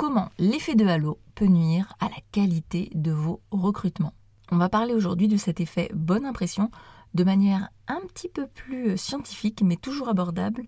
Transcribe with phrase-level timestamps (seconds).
[0.00, 4.14] comment l'effet de halo peut nuire à la qualité de vos recrutements.
[4.50, 6.70] On va parler aujourd'hui de cet effet bonne impression
[7.12, 10.62] de manière un petit peu plus scientifique mais toujours abordable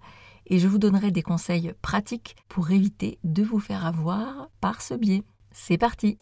[0.48, 4.92] et je vous donnerai des conseils pratiques pour éviter de vous faire avoir par ce
[4.92, 5.22] biais.
[5.50, 6.18] C'est parti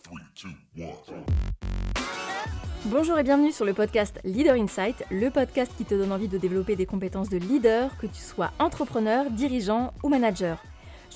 [2.85, 6.39] Bonjour et bienvenue sur le podcast Leader Insight, le podcast qui te donne envie de
[6.39, 10.63] développer des compétences de leader, que tu sois entrepreneur, dirigeant ou manager.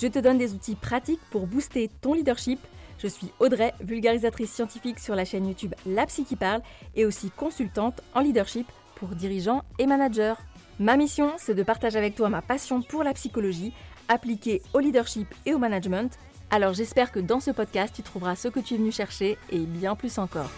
[0.00, 2.58] Je te donne des outils pratiques pour booster ton leadership.
[2.98, 6.62] Je suis Audrey, vulgarisatrice scientifique sur la chaîne YouTube La Psy qui parle
[6.95, 10.34] et aussi consultante en leadership pour dirigeants et managers.
[10.80, 13.72] Ma mission, c'est de partager avec toi ma passion pour la psychologie
[14.09, 16.19] appliquée au leadership et au management.
[16.50, 19.58] Alors j'espère que dans ce podcast, tu trouveras ce que tu es venu chercher et
[19.58, 20.50] bien plus encore.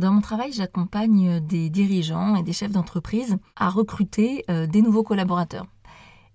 [0.00, 5.02] Dans mon travail, j'accompagne des dirigeants et des chefs d'entreprise à recruter euh, des nouveaux
[5.02, 5.66] collaborateurs.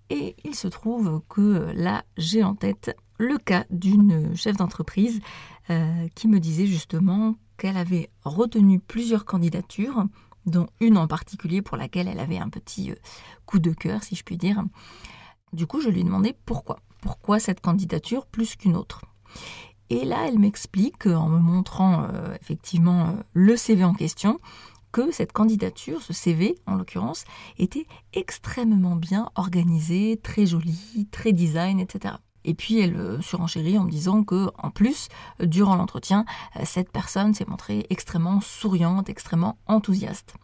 [0.08, 5.20] Et il se trouve que là, j'ai en tête le cas d'une chef d'entreprise
[5.70, 10.04] euh, qui me disait justement qu'elle avait retenu plusieurs candidatures,
[10.44, 12.96] dont une en particulier pour laquelle elle avait un petit euh,
[13.46, 14.62] coup de cœur, si je puis dire.
[15.52, 16.78] Du coup, je lui ai pourquoi.
[17.00, 19.02] Pourquoi cette candidature plus qu'une autre?
[19.88, 24.40] Et là, elle m'explique, en me montrant euh, effectivement euh, le CV en question,
[24.90, 27.24] que cette candidature, ce CV en l'occurrence,
[27.58, 32.14] était extrêmement bien organisé, très joli, très design, etc.
[32.44, 35.08] Et puis elle euh, surenchérit en me disant que, en plus,
[35.40, 36.24] durant l'entretien,
[36.64, 40.34] cette personne s'est montrée extrêmement souriante, extrêmement enthousiaste.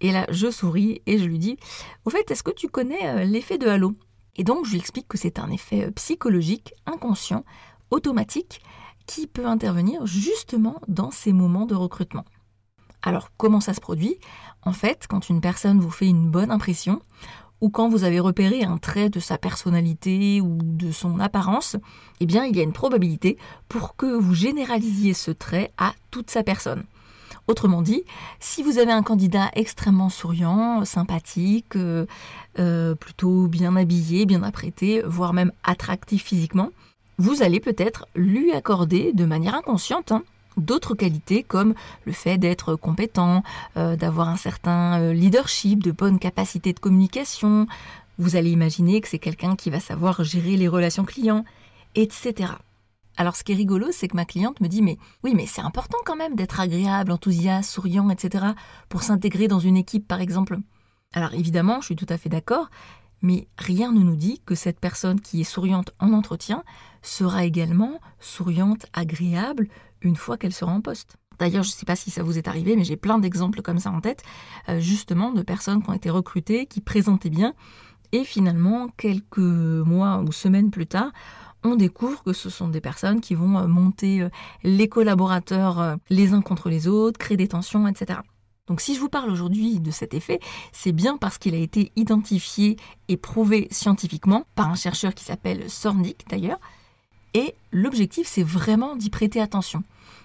[0.00, 1.56] Et là, je souris et je lui dis
[2.04, 3.94] Au fait, est-ce que tu connais l'effet de halo?
[4.34, 7.44] Et donc, je lui explique que c'est un effet psychologique, inconscient,
[7.92, 8.60] automatique
[9.06, 12.24] qui peut intervenir justement dans ces moments de recrutement.
[13.02, 14.16] Alors comment ça se produit?
[14.62, 17.00] En fait, quand une personne vous fait une bonne impression,
[17.60, 21.76] ou quand vous avez repéré un trait de sa personnalité ou de son apparence,
[22.20, 26.30] eh bien il y a une probabilité pour que vous généralisiez ce trait à toute
[26.30, 26.84] sa personne.
[27.48, 28.04] Autrement dit,
[28.40, 32.06] si vous avez un candidat extrêmement souriant, sympathique, euh,
[32.58, 36.70] euh, plutôt bien habillé, bien apprêté, voire même attractif physiquement,
[37.22, 40.24] vous allez peut-être lui accorder de manière inconsciente hein,
[40.56, 41.74] d'autres qualités comme
[42.04, 43.44] le fait d'être compétent,
[43.76, 47.68] euh, d'avoir un certain euh, leadership, de bonnes capacités de communication.
[48.18, 51.44] Vous allez imaginer que c'est quelqu'un qui va savoir gérer les relations clients,
[51.94, 52.54] etc.
[53.16, 55.62] Alors ce qui est rigolo, c'est que ma cliente me dit mais oui mais c'est
[55.62, 58.46] important quand même d'être agréable, enthousiaste, souriant, etc.
[58.88, 60.58] pour s'intégrer dans une équipe par exemple.
[61.14, 62.68] Alors évidemment, je suis tout à fait d'accord,
[63.22, 66.64] mais rien ne nous dit que cette personne qui est souriante en entretien
[67.02, 69.68] sera également souriante, agréable,
[70.02, 71.16] une fois qu'elle sera en poste.
[71.38, 73.78] D'ailleurs, je ne sais pas si ça vous est arrivé, mais j'ai plein d'exemples comme
[73.78, 74.22] ça en tête,
[74.68, 77.54] euh, justement de personnes qui ont été recrutées, qui présentaient bien,
[78.12, 81.10] et finalement, quelques mois ou semaines plus tard,
[81.64, 84.28] on découvre que ce sont des personnes qui vont euh, monter euh,
[84.62, 88.20] les collaborateurs les uns contre les autres, créer des tensions, etc.
[88.68, 90.38] Donc si je vous parle aujourd'hui de cet effet,
[90.72, 92.76] c'est bien parce qu'il a été identifié
[93.08, 96.60] et prouvé scientifiquement par un chercheur qui s'appelle Sornik d'ailleurs.
[97.34, 99.82] Et l'objectif, c'est vraiment d'y prêter attention.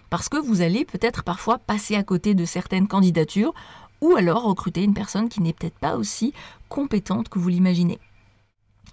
[0.09, 3.53] Parce que vous allez peut-être parfois passer à côté de certaines candidatures
[4.01, 6.33] ou alors recruter une personne qui n'est peut-être pas aussi
[6.69, 7.99] compétente que vous l'imaginez.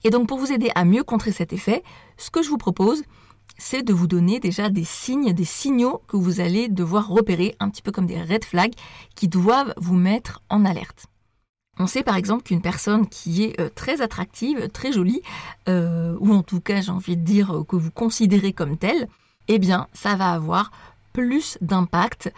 [0.05, 1.83] Et donc pour vous aider à mieux contrer cet effet,
[2.17, 3.03] ce que je vous propose,
[3.57, 7.71] c'est de vous donner déjà des signes, des signaux que vous allez devoir repérer, un
[7.71, 8.75] petit peu comme des red flags,
[9.15, 11.07] qui doivent vous mettre en alerte.
[11.79, 15.23] On sait par exemple qu'une personne qui est euh, très attractive, très jolie,
[15.69, 19.09] euh, ou en tout cas j'ai envie de dire euh, que vous considérez comme telle,
[19.49, 20.71] eh bien ça va avoir
[21.13, 22.33] plus d'impact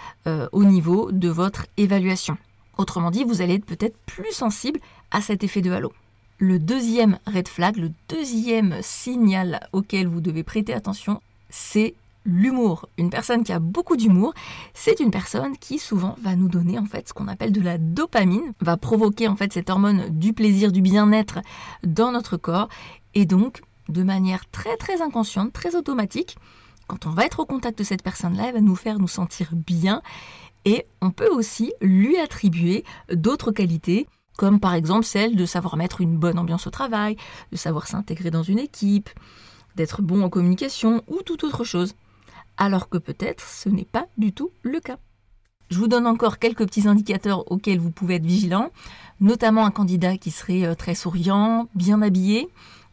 [0.53, 2.37] au niveau de votre évaluation.
[2.77, 5.93] Autrement dit, vous allez être peut-être plus sensible à cet effet de halo.
[6.39, 11.95] Le deuxième red flag, le deuxième signal auquel vous devez prêter attention, c'est
[12.27, 12.91] l'humour.
[12.99, 14.35] Une personne qui a beaucoup d'humour,
[14.75, 17.79] c'est une personne qui souvent va nous donner en fait ce qu'on appelle de la
[17.79, 21.39] dopamine, va provoquer en fait cette hormone du plaisir, du bien-être
[21.85, 22.69] dans notre corps
[23.15, 26.37] et donc de manière très très inconsciente, très automatique,
[26.87, 29.51] quand on va être au contact de cette personne-là, elle va nous faire nous sentir
[29.55, 30.03] bien
[30.67, 34.07] et on peut aussi lui attribuer d'autres qualités
[34.37, 37.17] comme par exemple celle de savoir mettre une bonne ambiance au travail,
[37.53, 39.11] de savoir s'intégrer dans une équipe,
[39.77, 41.95] d'être bon en communication ou toute autre chose.
[42.57, 44.99] Alors que peut-être ce n'est pas du tout le cas.
[45.69, 48.71] Je vous donne encore quelques petits indicateurs auxquels vous pouvez être vigilant,
[49.21, 52.49] notamment un candidat qui serait euh, très souriant, bien habillé.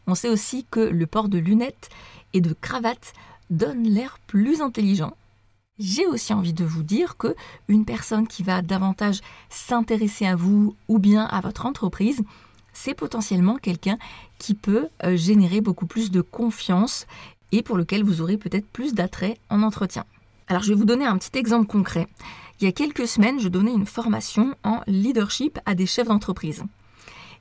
[0.06, 1.88] On sait aussi que le port de lunettes
[2.32, 3.12] et de cravates
[3.48, 5.14] donne l'air plus intelligent
[5.78, 7.34] j'ai aussi envie de vous dire que
[7.68, 12.22] une personne qui va davantage s'intéresser à vous ou bien à votre entreprise,
[12.72, 13.98] c'est potentiellement quelqu'un
[14.38, 17.06] qui peut euh, générer beaucoup plus de confiance
[17.52, 20.04] et pour lequel vous aurez peut-être plus d'attrait en entretien.
[20.48, 22.08] Alors je vais vous donner un petit exemple concret.
[22.60, 26.64] Il y a quelques semaines, je donnais une formation en leadership à des chefs d'entreprise.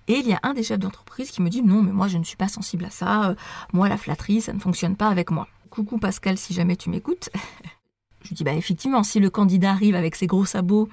[0.08, 2.18] Et il y a un des chefs d'entreprise qui me dit non, mais moi je
[2.18, 3.36] ne suis pas sensible à ça, euh,
[3.74, 5.48] moi la flatterie, ça ne fonctionne pas avec moi.
[5.70, 7.30] Coucou Pascal, si jamais tu m'écoutes.
[8.24, 10.90] je dis bah effectivement, si le candidat arrive avec ses gros sabots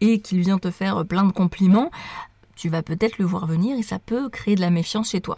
[0.00, 1.90] et qu'il vient te faire plein de compliments,
[2.56, 5.36] tu vas peut-être le voir venir et ça peut créer de la méfiance chez toi.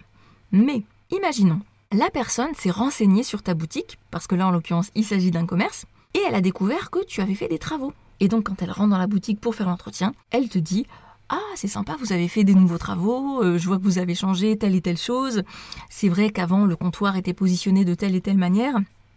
[0.53, 1.61] Mais imaginons,
[1.93, 5.47] la personne s'est renseignée sur ta boutique, parce que là en l'occurrence il s'agit d'un
[5.47, 7.93] commerce, et elle a découvert que tu avais fait des travaux.
[8.21, 10.87] Et donc quand elle rentre dans la boutique pour faire l'entretien, elle te dit
[11.31, 14.15] ah, c'est sympa, vous avez fait des nouveaux travaux, euh, je vois que vous avez
[14.15, 15.43] changé telle et telle chose.
[15.89, 18.77] C'est vrai qu'avant, le comptoir était positionné de telle et telle manière.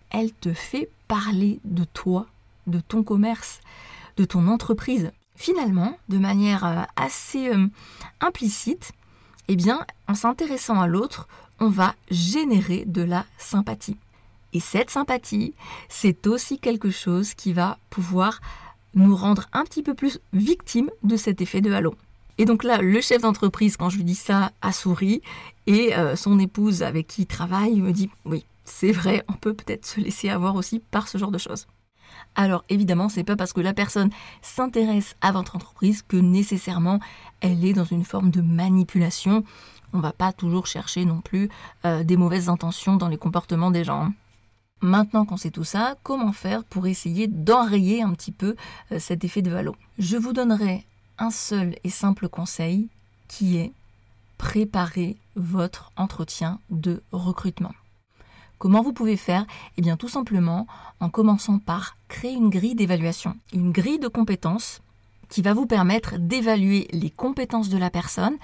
[0.10, 2.28] Elle te fait parler de toi,
[2.68, 3.62] de ton commerce,
[4.18, 5.12] de ton entreprise.
[5.36, 7.68] Finalement, de manière euh, assez euh,
[8.22, 8.92] implicite,
[9.48, 11.28] eh bien, en s'intéressant à l'autre,
[11.60, 13.98] on va générer de la sympathie.
[14.54, 15.54] Et cette sympathie,
[15.90, 18.40] c'est aussi quelque chose qui va pouvoir
[18.96, 21.96] nous rendre un petit peu plus victimes de cet effet de halo.
[22.38, 25.22] Et donc là, le chef d'entreprise, quand je lui dis ça, a souri,
[25.66, 29.54] et euh, son épouse avec qui il travaille me dit oui, c'est vrai, on peut
[29.54, 31.68] peut-être se laisser avoir aussi par ce genre de choses.
[32.36, 34.10] Alors évidemment, c'est pas parce que la personne
[34.42, 37.00] s'intéresse à votre entreprise que nécessairement
[37.42, 39.44] elle est dans une forme de manipulation.
[39.94, 41.50] On va pas toujours chercher non plus
[41.86, 44.12] euh, des mauvaises intentions dans les comportements des gens.
[44.82, 48.56] Maintenant qu'on sait tout ça, comment faire pour essayer d'enrayer un petit peu
[48.92, 50.86] euh, cet effet de halo Je vous donnerai
[51.18, 52.90] un seul et simple conseil
[53.28, 53.72] qui est
[54.38, 57.74] préparer votre entretien de recrutement.
[58.60, 59.46] Comment vous pouvez faire?
[59.78, 60.66] Eh bien tout simplement
[61.00, 64.82] en commençant par créer une grille d'évaluation, une grille de compétences
[65.30, 68.38] qui va vous permettre d'évaluer les compétences de la personne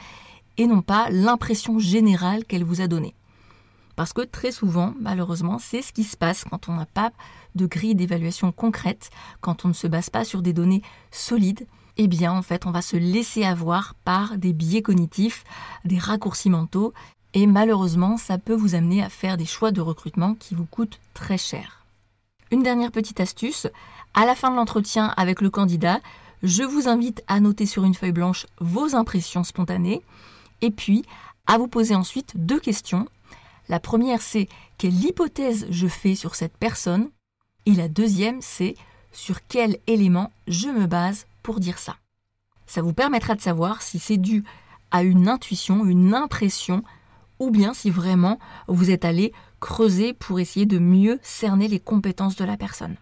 [0.57, 3.15] et non pas l'impression générale qu'elle vous a donnée.
[3.95, 7.11] Parce que très souvent, malheureusement, c'est ce qui se passe quand on n'a pas
[7.55, 9.09] de grille d'évaluation concrète,
[9.41, 10.81] quand on ne se base pas sur des données
[11.11, 11.67] solides.
[11.97, 15.43] Eh bien, en fait, on va se laisser avoir par des biais cognitifs,
[15.85, 16.91] des raccourcis mentaux,
[17.33, 20.99] et malheureusement, ça peut vous amener à faire des choix de recrutement qui vous coûtent
[21.13, 21.85] très cher.
[22.51, 23.67] Une dernière petite astuce,
[24.13, 25.99] à la fin de l'entretien avec le candidat,
[26.43, 30.01] je vous invite à noter sur une feuille blanche vos impressions spontanées,
[30.61, 31.03] et puis
[31.47, 33.07] à vous poser ensuite deux questions
[33.69, 34.47] la première, c'est
[34.77, 37.09] quelle hypothèse je fais sur cette personne?
[37.65, 38.75] Et la deuxième, c'est
[39.11, 41.95] sur quel élément je me base pour dire ça?
[42.65, 44.43] Ça vous permettra de savoir si c'est dû
[44.91, 46.83] à une intuition, une impression,
[47.43, 52.35] ou bien si vraiment vous êtes allé creuser pour essayer de mieux cerner les compétences
[52.35, 52.95] de la personne.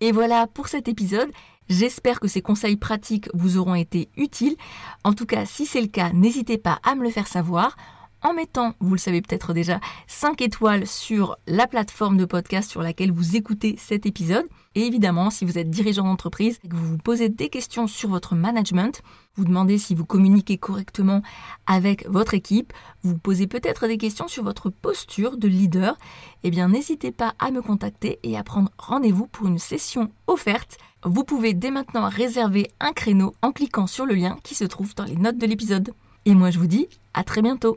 [0.00, 1.30] Et voilà pour cet épisode.
[1.68, 4.56] J'espère que ces conseils pratiques vous auront été utiles.
[5.04, 7.76] En tout cas, si c'est le cas, n'hésitez pas à me le faire savoir
[8.22, 12.82] en mettant, vous le savez peut-être déjà, 5 étoiles sur la plateforme de podcast sur
[12.82, 14.46] laquelle vous écoutez cet épisode.
[14.76, 18.08] Et évidemment, si vous êtes dirigeant d'entreprise et que vous vous posez des questions sur
[18.08, 19.02] votre management,
[19.34, 21.22] vous demandez si vous communiquez correctement
[21.66, 22.72] avec votre équipe,
[23.02, 25.98] vous posez peut-être des questions sur votre posture de leader,
[26.44, 30.78] eh bien n'hésitez pas à me contacter et à prendre rendez-vous pour une session offerte.
[31.04, 34.94] Vous pouvez dès maintenant réserver un créneau en cliquant sur le lien qui se trouve
[34.94, 35.92] dans les notes de l'épisode.
[36.26, 37.76] Et moi je vous dis à très bientôt